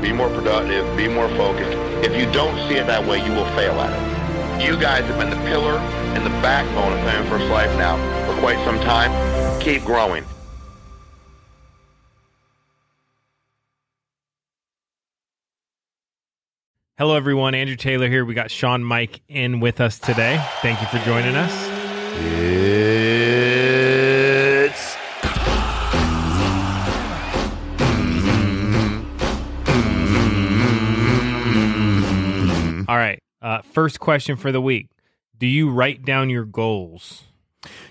[0.00, 0.96] Be more productive.
[0.96, 1.76] Be more focused.
[2.04, 4.64] If you don't see it that way, you will fail at it.
[4.64, 5.78] You guys have been the pillar
[6.14, 7.96] and the backbone of Family First Life now
[8.26, 9.10] for quite some time.
[9.60, 10.24] Keep growing.
[16.98, 17.54] Hello, everyone.
[17.54, 18.24] Andrew Taylor here.
[18.24, 20.42] We got Shawn Meaike in with us today.
[20.62, 21.52] Thank you for joining us.
[22.18, 23.55] It's
[33.76, 34.88] first question for the week
[35.36, 37.24] Do you write down your goals?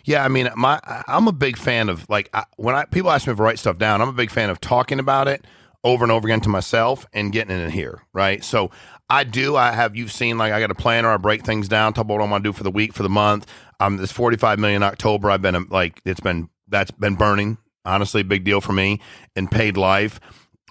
[0.04, 3.28] Yeah, I mean, my I'm a big fan of like I, when I people ask
[3.28, 4.02] me to write stuff down.
[4.02, 5.46] I'm a big fan of talking about it
[5.84, 8.44] over and over again to myself and getting it in here, right?
[8.44, 8.72] So
[9.12, 9.56] I do.
[9.56, 11.10] I have you've seen like I got a planner.
[11.10, 11.94] I break things down.
[11.94, 13.46] Talk about what I'm gonna do for the week, for the month.
[13.80, 15.30] Um, this 45 million October.
[15.30, 17.60] I've been like it's been that's been burning.
[17.86, 19.02] Honestly, big deal for me
[19.36, 20.20] in paid life.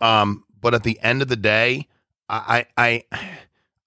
[0.00, 1.86] Um, but at the end of the day,
[2.28, 3.04] I I.
[3.12, 3.28] I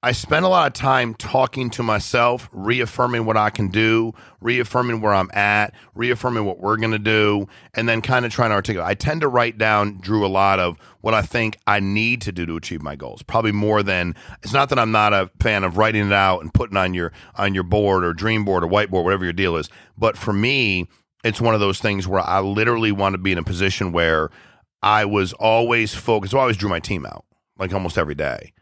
[0.08, 5.02] I spend a lot of time talking to myself, reaffirming what I can do, reaffirming
[5.02, 8.55] where I'm at, reaffirming what we're going to do, and then kind of trying to
[8.55, 8.88] articulate.
[8.89, 12.31] I tend to write down, Drew, a lot of what I think I need to
[12.31, 13.22] do to achieve my goals.
[13.22, 16.53] Probably more than it's not that I'm not a fan of writing it out and
[16.53, 19.69] putting on your on your board or dream board or whiteboard, whatever your deal is.
[19.97, 20.88] But for me,
[21.25, 24.30] it's one of those things where I literally want to be in a position where
[24.81, 26.31] I was always focused.
[26.31, 27.25] So I always drew my team out,
[27.59, 28.53] like almost every day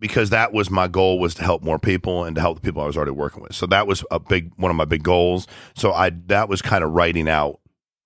[0.00, 2.82] because that was my goal was to help more people and to help the people
[2.82, 3.54] I was already working with.
[3.54, 5.46] So that was a big one of my big goals.
[5.76, 7.60] So I that was kind of writing out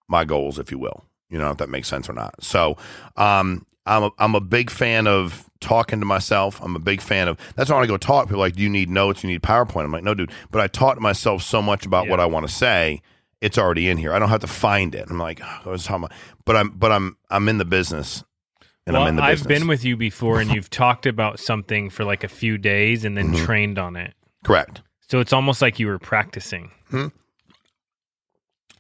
[0.09, 1.05] my goals, if you will.
[1.31, 2.43] You know if that makes sense or not.
[2.43, 2.77] So
[3.17, 6.61] um, I'm a, I'm a big fan of talking to myself.
[6.63, 8.27] I'm a big fan of that's why I go talk.
[8.27, 9.25] People are like, do you need notes?
[9.25, 9.85] You need PowerPoint?
[9.85, 10.31] I'm like, no, dude.
[10.51, 12.11] But I taught myself so much about Yeah.
[12.11, 13.01] what I want to say.
[13.41, 14.13] It's already in here.
[14.15, 15.07] I don't have to find it.
[15.11, 18.25] I'm like, oh, I was talking about, but I'm but I'm I'm in the business,
[18.87, 21.91] and well, I'm in the I've been with you before, and you've talked about something
[21.91, 23.45] for like a few days and then Mhm.
[23.45, 24.15] trained on it.
[24.45, 24.83] correct.
[25.09, 26.71] So it's almost like you were practicing.
[26.93, 27.11] I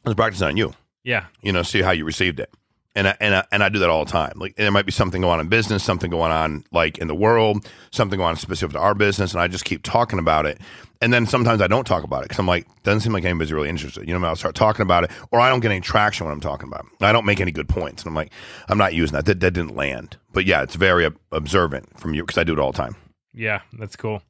[0.04, 0.74] was practicing on you.
[1.02, 1.26] Yeah.
[1.42, 2.50] you know, see how you received it.
[2.96, 4.34] And I, and I, and I do that all the time.
[4.36, 7.14] Like there might be something going on in business, something going on like in the
[7.14, 10.60] world, something going on specific to our business, and I just keep talking about it.
[11.00, 13.52] And then sometimes I don't talk about it because I'm like, doesn't seem like anybody's
[13.52, 14.08] really interested.
[14.08, 16.40] You know, I'll start talking about it, or I don't get any traction when I'm
[16.40, 17.04] talking about it.
[17.04, 18.32] I don't make any good points, and I'm like,
[18.68, 19.26] I'm not using that.
[19.26, 20.16] That, that didn't land.
[20.32, 22.96] But yeah, it's very observant from you because I do it all the time.
[23.34, 23.60] Yeah.
[23.72, 24.22] That's cool.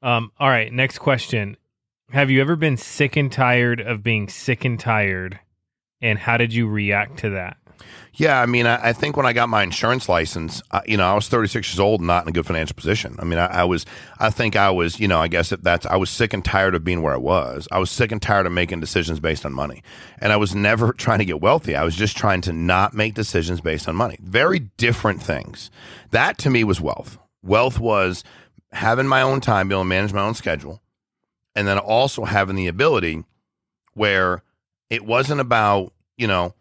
[0.00, 0.72] Um, all right.
[0.72, 1.56] Next question
[2.10, 5.40] Have you ever been sick and tired of being sick and tired?
[6.00, 7.57] And how did you react to that?
[8.14, 11.06] Yeah, I mean, I, I think when I got my insurance license, uh, you know,
[11.06, 13.16] I was 36 years old, and not in a good financial position.
[13.18, 13.86] I mean, I, I was,
[14.18, 16.84] I think I was, you know, I guess that's, I was sick and tired of
[16.84, 17.68] being where I was.
[17.70, 19.82] I was sick and tired of making decisions based on money,
[20.20, 21.76] and I was never trying to get wealthy.
[21.76, 24.18] I was just trying to not make decisions based on money.
[24.20, 25.70] Very different things.
[26.10, 27.18] That to me was wealth.
[27.42, 28.24] Wealth was
[28.72, 30.82] having my own time, being able to manage my own schedule,
[31.54, 33.24] and then also having the ability
[33.94, 34.42] where
[34.90, 36.54] it wasn't about, you know,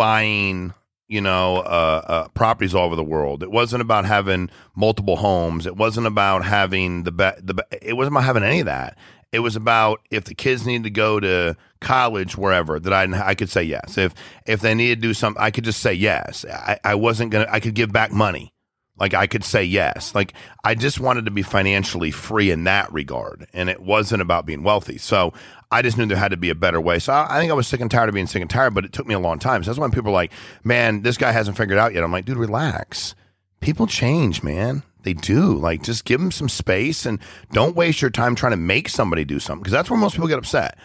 [0.00, 0.72] buying
[1.10, 3.42] you know, uh, uh, properties all over the world.
[3.42, 5.66] It wasn't about having multiple homes.
[5.66, 7.54] It wasn't about having the be- the.
[7.54, 8.96] Be- it wasn't about having any of that.
[9.32, 13.34] It was about if the kids needed to go to college wherever that I I
[13.34, 13.98] could say yes.
[13.98, 14.14] If
[14.46, 16.44] if they needed to do something, I could just say yes.
[16.48, 17.46] I, I wasn't gonna.
[17.50, 18.54] I could give back money.
[19.00, 20.14] Like I could say yes.
[20.14, 24.44] Like I just wanted to be financially free in that regard, and it wasn't about
[24.44, 24.98] being wealthy.
[24.98, 25.32] So
[25.70, 26.98] I just knew there had to be a better way.
[26.98, 28.84] So I, I think I was sick and tired of being sick and tired, but
[28.84, 29.64] it took me a long time.
[29.64, 32.12] So that's when people are like, "Man, this guy hasn't figured it out yet." I'm
[32.12, 33.14] like, "Dude, relax.
[33.60, 34.82] People change, man.
[35.02, 35.54] They do.
[35.54, 37.18] Like, just give them some space and
[37.52, 40.28] don't waste your time trying to make somebody do something because that's where most people
[40.28, 40.76] get upset.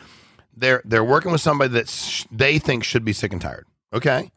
[0.55, 3.65] They're they're working with somebody that sh- they think should be sick and tired.
[3.91, 4.31] Okay,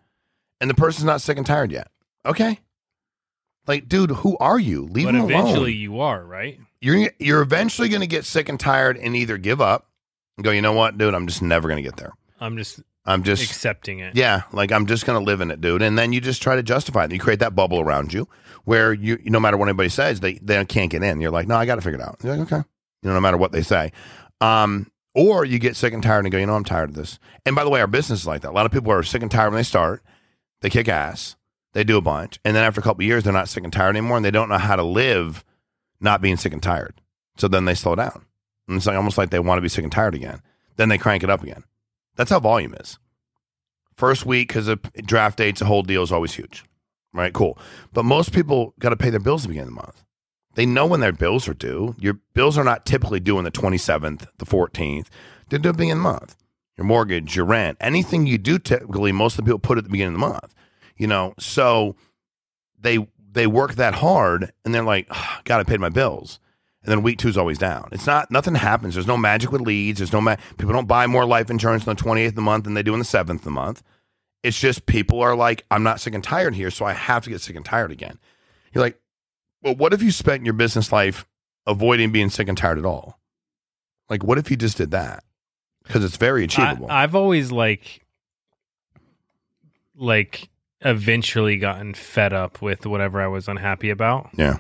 [0.61, 1.88] and the person's not sick and tired yet.
[2.26, 2.58] Okay."
[3.69, 4.87] Like, dude, who are you?
[4.87, 6.59] Leave but him alone eventually you are, right?
[6.81, 9.88] you're you're eventually going to get sick and tired and either give up
[10.37, 12.12] and go, you know what, dude, I'm just never going to get there.
[12.41, 14.17] I'm just I'm just accepting it.
[14.17, 15.82] yeah, like I'm just going to live in it, dude.
[15.82, 17.12] And then you just try to justify it.
[17.12, 18.29] You create that bubble around you
[18.65, 21.20] where you no matter what anybody says, they they can't get in.
[21.20, 22.19] You're like, no, I got to figure it out.
[22.23, 22.69] You're like, okay,
[23.03, 23.93] you know, no matter what they say.
[24.41, 27.19] Um, or you get sick and tired and go, you know, I'm tired of this.
[27.44, 28.50] And by the way, our business is like that.
[28.50, 30.03] A lot of people are sick and tired when they start.
[30.61, 31.35] They kick ass.
[31.73, 33.97] They do a bunch, and then after a couple years, they're not sick and tired
[33.97, 35.44] anymore, and they don't know how to live
[36.00, 37.00] not being sick and tired.
[37.37, 38.25] So then they slow down.
[38.67, 40.41] And it's like almost like they want to be sick and tired again.
[40.76, 41.65] Then they crank it up again.
[42.17, 42.99] That's how volume is.
[43.97, 46.65] First week, because of draft dates, the whole deal is always huge.
[47.12, 47.32] Right?
[47.32, 47.59] Cool.
[47.93, 50.05] But most people got to pay their bills at the beginning of the month.
[50.55, 51.94] They know when their bills are due.
[51.99, 55.06] Your bills are not typically due on the 27th, the 14th.
[55.49, 56.37] They're due at the beginning of the month.
[56.76, 59.91] Your mortgage, your rent, anything you do typically, most of the people put at the
[59.91, 60.55] beginning of the month.
[60.99, 61.97] You know, so
[62.79, 66.41] they they work that hard and they're like, oh, God, I paid my bills.
[66.83, 67.89] And then week two is always down.
[67.93, 68.95] It's not nothing happens.
[68.95, 69.99] There's no magic with leads.
[69.99, 72.65] There's no ma- people don't buy more life insurance on the 28th of the month
[72.65, 73.83] than they do on the 7th of the month.
[74.43, 77.31] It's just people are like, I'm not sick and tired here, so I have to
[77.31, 78.19] get sick and tired again.
[78.73, 78.99] You're like,
[79.62, 81.27] well, what if you spent your business life
[81.67, 83.19] avoiding being sick and tired at all?
[84.09, 85.25] Like, what if you just did that?
[85.83, 86.87] Because it's very achievable.
[86.91, 88.06] I, I've always like,
[89.97, 90.49] like,
[90.81, 94.31] eventually gotten fed up with whatever I was unhappy about.
[94.37, 94.59] yeah.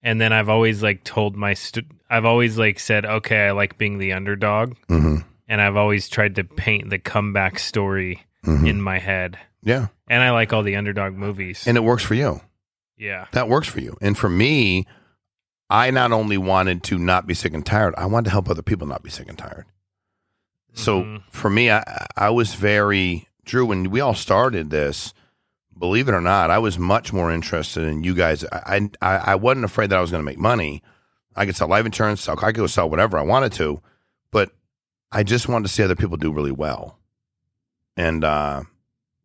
[0.00, 3.78] And then I've always like told my, st- I've always like said, okay, I like
[3.78, 4.74] being the underdog.
[4.86, 5.16] hmm
[5.48, 9.38] And I've always tried to paint the comeback story hmm in my head.
[9.64, 9.88] Yeah.
[10.08, 11.64] And I like all the underdog movies.
[11.66, 12.40] And it works for you.
[12.96, 13.26] yeah.
[13.32, 13.96] That works for you.
[14.00, 14.86] And for me,
[15.68, 18.62] I not only wanted to not be sick and tired, I wanted to help other
[18.62, 19.66] people not be sick and tired.
[20.74, 21.22] So Mhm.
[21.30, 23.66] for me, I, I was very Drew.
[23.66, 25.12] When we all started this,
[25.78, 28.44] believe it or not, I was much more interested in you guys.
[28.44, 30.82] I I, I wasn't afraid that I was going to make money.
[31.36, 32.22] I could sell life insurance.
[32.22, 33.80] Sell, I could go sell whatever I wanted to,
[34.30, 34.50] but
[35.12, 36.98] I just wanted to see other people do really well.
[37.96, 38.62] And uh,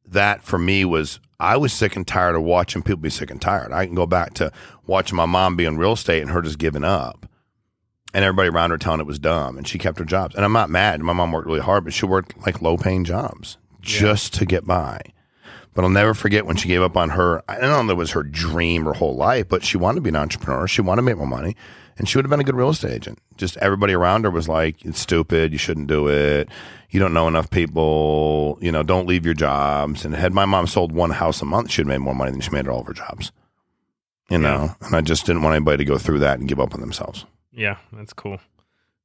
[0.05, 3.41] that for me was I was sick and tired of watching people be sick and
[3.41, 3.71] tired.
[3.71, 4.51] I can go back to
[4.85, 7.27] watching my mom be in real estate and her just giving up.
[8.13, 9.57] And everybody around her telling it was dumb.
[9.57, 10.35] And she kept her jobs.
[10.35, 11.01] And I'm not mad.
[11.01, 14.65] My mom worked really hard, but she worked like low paying jobs just to get
[14.65, 15.01] by.
[15.73, 17.41] But I'll never forget when she gave up on her.
[17.47, 20.01] I don't know if it was her dream her whole life, but she wanted to
[20.01, 20.67] be an entrepreneur.
[20.67, 21.55] She wanted to make more money.
[21.97, 23.19] And she would have been a good real estate agent.
[23.37, 25.51] Just everybody around her was like, it's stupid.
[25.51, 26.49] You shouldn't do it.
[26.89, 28.57] You don't know enough people.
[28.61, 30.05] You know, don't leave your jobs.
[30.05, 32.51] And had my mom sold one house a month, she'd made more money than she
[32.51, 33.31] made at all of her jobs.
[34.29, 36.73] You know, and I just didn't want anybody to go through that and give up
[36.73, 37.25] on themselves.
[37.51, 38.39] Yeah, that's cool.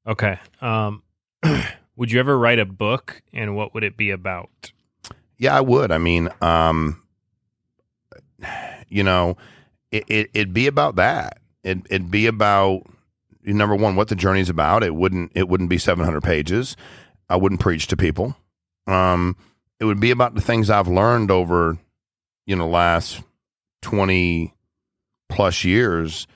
[0.07, 0.39] Okay.
[0.63, 1.03] Um,
[1.97, 4.73] would you ever write a book, and what would it be about?
[5.39, 5.93] Yeah, I would.
[5.93, 7.03] I mean, um,
[8.89, 9.37] you know,
[9.91, 11.39] it, it, it'd be about that.
[11.63, 12.83] It, it'd be about
[13.45, 14.83] number one, what the journey's about.
[14.83, 15.33] It wouldn't.
[15.35, 16.77] It wouldn't be seven hundred pages.
[17.29, 18.37] I wouldn't preach to people.
[18.87, 19.37] Um,
[19.81, 21.79] it would be about the things I've learned over,
[22.47, 23.23] you know, last
[23.83, 24.55] twenty
[25.29, 26.27] plus years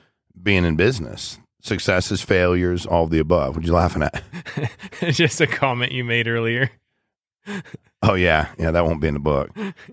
[0.41, 1.39] being in business.
[1.61, 3.55] Successes, failures, all of the above.
[3.55, 4.23] What you laughing at?
[5.13, 6.71] Just a comment you made earlier.
[8.03, 9.51] Oh yeah, yeah, that won't be in the book.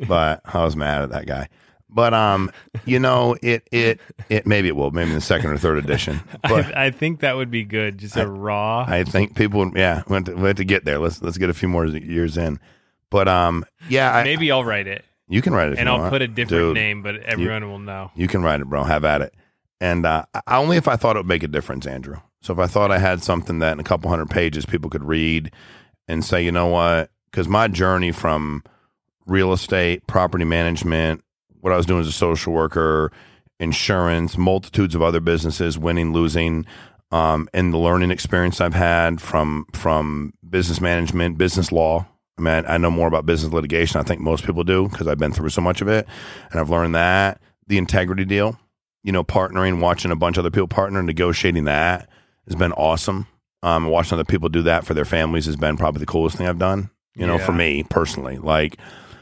[0.07, 1.47] But I was mad at that guy.
[1.91, 2.51] But um,
[2.85, 3.99] you know, it it
[4.29, 6.19] it maybe it will, maybe in the second or third edition.
[6.43, 7.97] But I, I think that would be good.
[7.97, 8.85] Just a raw.
[8.87, 10.99] I think people, would- yeah, we have, to, we have to get there.
[10.99, 12.59] Let's let's get a few more years in.
[13.09, 15.93] But um, yeah, I, Maybe I'll write it, you can write it, if and you
[15.93, 16.11] I'll want.
[16.11, 18.11] put a different Dude, name, but everyone will know.
[18.15, 18.83] You can write it, bro.
[18.83, 19.33] Have at it.
[19.81, 22.17] And uh, only if I thought it would make a difference, Andrew.
[22.41, 25.03] So if I thought I had something that in a couple hundred pages people could
[25.03, 25.51] read
[26.07, 27.09] and say, you know what?
[27.31, 28.63] Because my journey from
[29.25, 31.23] real estate, property management,
[31.61, 33.11] what I was doing as a social worker,
[33.59, 36.65] insurance, multitudes of other businesses, winning, losing,
[37.11, 42.07] um, and the learning experience I've had from from business management, business law.
[42.37, 43.99] I mean, I know more about business litigation.
[43.99, 46.07] I think most people do because I've been through so much of it,
[46.51, 48.59] and I've learned that the integrity deal.
[49.03, 52.09] You know, partnering, watching a bunch of other people partner, negotiating that
[52.45, 53.27] has been awesome.
[53.63, 56.47] Um, watching other people do that for their families has been probably the coolest thing
[56.47, 56.89] I've done.
[57.15, 58.77] You know, for me personally, like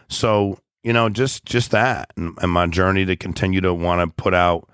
[0.09, 0.59] so.
[0.83, 4.33] You know, just just that, and, and my journey to continue to want to put
[4.33, 4.69] out,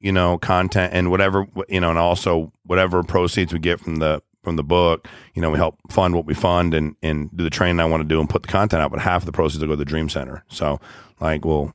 [0.00, 4.20] you know, content and whatever, you know, and also whatever proceeds we get from the
[4.42, 7.50] from the book, you know, we help fund what we fund and and do the
[7.50, 8.90] training I want to do and put the content out.
[8.90, 10.42] But half of the proceeds will go to the Dream Center.
[10.48, 10.80] So,
[11.20, 11.72] like, we'll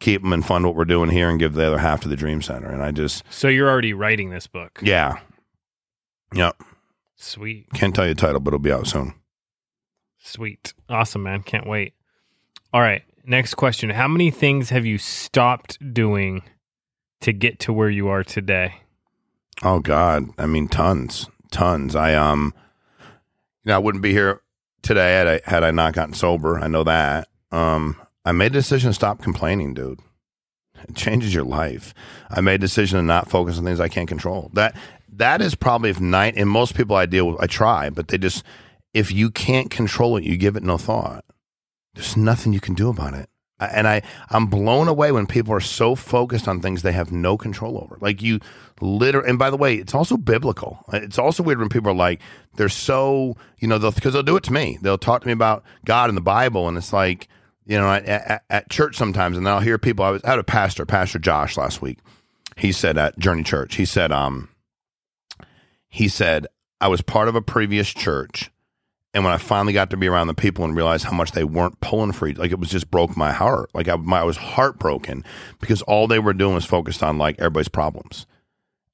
[0.00, 2.16] keep them and fund what we're doing here and give the other half to the
[2.16, 2.70] Dream Center.
[2.70, 4.80] And I just, So you're already writing this book.
[4.82, 5.18] yeah,
[6.32, 6.62] Yep.
[7.16, 9.12] Sweet, can't tell you the title, but it'll be out soon.
[10.24, 11.42] Sweet, awesome, man.
[11.42, 11.94] Can't wait.
[12.72, 13.90] All right, next question.
[13.90, 16.42] How many things have you stopped doing
[17.20, 18.74] to get to where you are today?
[19.62, 21.94] Oh God, I mean, tons, tons.
[21.94, 22.52] I um,
[23.64, 24.40] you know, I wouldn't be here
[24.82, 26.58] today had I had I not gotten sober.
[26.58, 27.28] I know that.
[27.52, 30.00] Um, I made a decision to stop complaining, dude.
[30.88, 31.94] It changes your life.
[32.30, 34.50] I made a decision to not focus on things I can't control.
[34.54, 34.76] That
[35.12, 38.18] that is probably if night and most people I deal with, I try, but they
[38.18, 38.44] just
[38.94, 41.24] if you can't control it, you give it no thought.
[41.94, 43.28] There's nothing you can do about it.
[43.60, 47.36] and I I'm blown away when people are so focused on things they have no
[47.36, 47.98] control over.
[48.00, 48.40] Like you
[48.80, 50.84] literally, and by the way, it's also biblical.
[50.92, 52.20] It's also weird when people are like
[52.56, 54.78] they're so you know because they'll, they'll do it to me.
[54.80, 57.28] They'll talk to me about God and the Bible, and it's like
[57.66, 60.04] you know at, at, at church sometimes, and I'll hear people.
[60.04, 61.98] I was had a pastor, Pastor Josh, last week.
[62.56, 64.48] He said at Journey Church, he said, um,
[65.88, 66.46] he said
[66.80, 68.50] I was part of a previous church
[69.14, 71.44] and when I finally got to be around the people and realized how much they
[71.44, 73.70] weren't pulling for you, like it was just broke my heart.
[73.72, 75.24] Like I, my, I was heartbroken
[75.60, 78.26] because all they were doing was focused on like everybody's problems,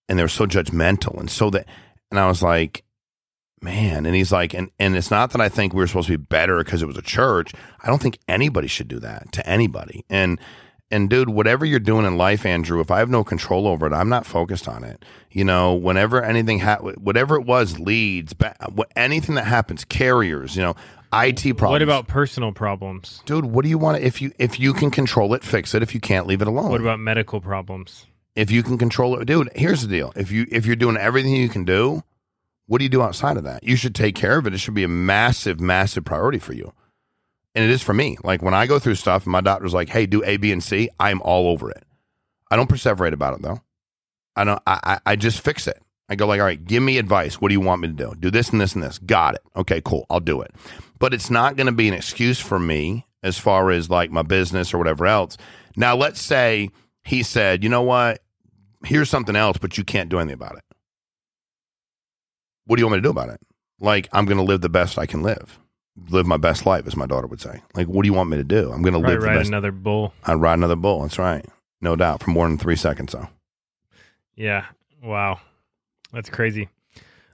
[0.09, 1.67] and they were so judgmental and so that.
[2.11, 2.83] And I was like,
[3.63, 4.05] man.
[4.05, 6.25] And he's like, and and it's not that I think we were supposed to be
[6.25, 7.53] better because it was a church.
[7.83, 10.05] I don't think anybody should do that to anybody.
[10.11, 10.41] And
[10.91, 13.93] and dude, whatever you're doing in life, Andrew, if I have no control over it,
[13.93, 15.05] I'm not focused on it.
[15.31, 18.57] You know, whenever anything, ha- whatever it was, leads, ba-
[18.97, 20.75] anything that happens, carriers, you know,
[21.13, 21.73] IT problems.
[21.73, 23.45] What about personal problems, dude?
[23.45, 24.03] What do you want?
[24.03, 25.83] If you if you can control it, fix it.
[25.83, 26.71] If you can't, leave it alone.
[26.71, 28.07] What about medical problems?
[28.37, 29.51] If you can control it, dude.
[29.55, 32.03] Here's the deal: if you if you're doing everything you can do,
[32.67, 33.65] what do you do outside of that?
[33.65, 34.55] You should take care of it.
[34.55, 36.73] It should be a massive, massive priority for you
[37.55, 38.17] and it is for me.
[38.23, 40.63] Like when I go through stuff and my doctor's like, "Hey, do A, B, and
[40.63, 41.85] C," I'm all over it.
[42.51, 43.61] I don't perseverate about it though.
[44.37, 44.63] I don't.
[44.67, 45.81] I I just fix it.
[46.09, 47.41] I go like, "All right, give me advice.
[47.41, 48.15] What do you want me to do?
[48.19, 48.99] Do this and this and this.
[48.99, 49.43] Got it.
[49.57, 50.07] Okay, cool.
[50.11, 50.53] I'll do it."
[50.99, 54.23] But it's not going to be an excuse for me as far as like my
[54.23, 55.37] business or whatever else.
[55.77, 56.71] Now, let's say
[57.03, 58.23] he said, "You know what?
[58.85, 60.65] Here's something else, but you can't do anything about it."
[62.67, 63.41] What do you want me to do about it?
[63.81, 65.59] Like, I'm going to live the best I can live
[66.09, 67.61] live my best life, as my daughter would say.
[67.75, 68.73] Like, what do you want me to do?
[68.73, 69.49] I'm going to live ride the best.
[69.49, 70.15] another bull.
[70.25, 71.03] I'd ride another bull.
[71.03, 71.45] That's right,
[71.81, 73.13] no doubt, for more than three seconds.
[73.13, 73.29] though.
[74.37, 74.67] Yeah.
[75.03, 75.41] Wow.
[76.13, 76.69] That's crazy.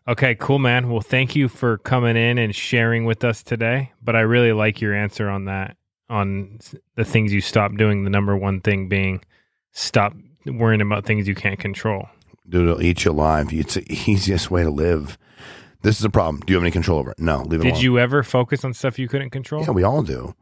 [0.08, 0.88] Okay, cool, man.
[0.88, 3.92] Well, thank you for coming in and sharing with us today.
[4.02, 5.76] But I really like your answer on that,
[6.08, 6.60] on
[6.94, 8.04] the things you stop doing.
[8.04, 9.24] The number one thing being
[9.72, 10.14] stop
[10.46, 12.08] worrying about things you can't control.
[12.48, 13.52] Dude, it'll eat you alive.
[13.52, 15.18] It's the easiest way to live.
[15.82, 16.40] This is a problem.
[16.46, 17.18] Do you have any control over it?
[17.20, 17.82] No, leave it Did alone.
[17.82, 19.62] you ever focus on stuff you couldn't control?
[19.62, 20.34] Yeah, we all do.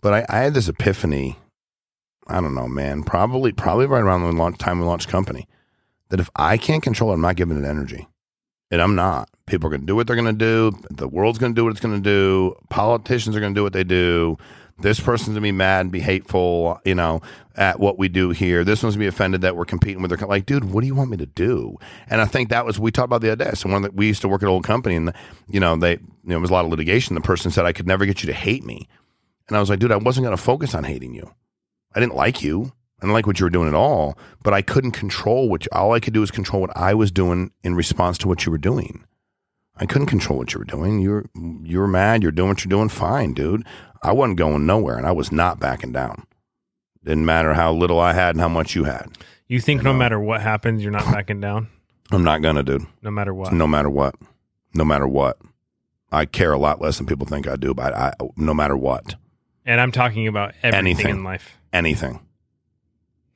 [0.00, 1.38] But I, I had this epiphany.
[2.26, 3.02] I don't know, man.
[3.02, 5.46] Probably, probably right around the launch, time we launched company.
[6.10, 8.06] That if I can't control it, I'm not giving it energy,
[8.70, 9.28] and I'm not.
[9.46, 10.72] People are going to do what they're going to do.
[10.90, 12.54] The world's going to do what it's going to do.
[12.70, 14.36] Politicians are going to do what they do.
[14.78, 17.22] This person's to be mad and be hateful, you know,
[17.54, 18.64] at what we do here.
[18.64, 20.94] This one's to be offended that we're competing with their like, dude, what do you
[20.94, 21.78] want me to do?
[22.08, 23.52] And I think that was we talked about the other day.
[23.54, 25.12] So one that we used to work at an old company, and
[25.48, 27.14] you know, they you know, there was a lot of litigation.
[27.14, 28.88] The person said I could never get you to hate me,
[29.48, 31.32] and I was like, dude, I wasn't to focus on hating you.
[31.94, 32.72] I didn't like you.
[32.98, 35.68] I didn't like what you were doing at all, but I couldn't control what you,
[35.72, 38.52] all I could do was control what I was doing in response to what you
[38.52, 39.04] were doing.
[39.76, 41.00] I couldn't control what you were doing.
[41.00, 41.24] You were
[41.64, 42.22] you were mad.
[42.22, 42.88] You're doing what you're doing.
[42.88, 43.66] Fine, dude.
[44.02, 46.26] I wasn't going nowhere, and I was not backing down.
[47.04, 49.08] Didn't matter how little I had and how much you had.
[49.48, 51.68] You think no matter what happens, you're not backing down?
[52.10, 52.86] I'm not gonna, dude.
[53.02, 53.52] No matter what.
[53.52, 54.14] No matter what.
[54.74, 55.38] No matter what.
[56.12, 59.16] I care a lot less than people think I do, but I, no matter what.
[59.66, 61.08] And I'm talking about everything Anything.
[61.10, 61.56] in life.
[61.72, 62.20] Anything.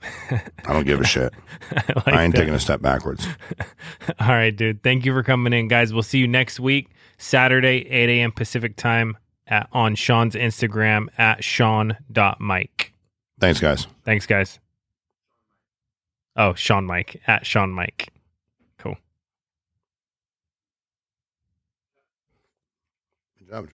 [0.03, 1.33] I don't give a shit.
[1.71, 2.41] I, like I ain't that.
[2.41, 3.27] taking a step backwards.
[4.21, 4.83] All right, dude.
[4.83, 5.93] Thank you for coming in, guys.
[5.93, 8.33] We'll see you next week, Saturday, 8 a.m.
[8.33, 12.93] Pacific time at, on Shawn's Instagram at Sean.Mike.
[13.41, 13.87] Thanks, guys.
[14.05, 14.59] Thanks, guys.
[16.37, 18.09] Oh, Shawn Meaike at Shawn Meaike.
[18.79, 18.97] Cool.
[23.39, 23.67] Good job.